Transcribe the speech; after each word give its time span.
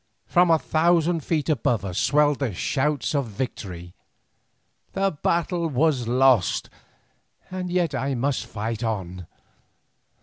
From 0.25 0.49
a 0.49 0.57
thousand 0.57 1.19
feet 1.23 1.47
above 1.47 1.85
us 1.85 1.99
swelled 1.99 2.39
the 2.39 2.55
shouts 2.55 3.13
of 3.13 3.27
victory. 3.27 3.93
The 4.93 5.11
battle 5.11 5.67
was 5.67 6.07
lost, 6.07 6.71
and 7.51 7.69
yet 7.69 7.93
I 7.93 8.15
must 8.15 8.47
fight 8.47 8.83
on. 8.83 9.27